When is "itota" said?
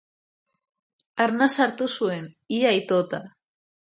2.79-3.21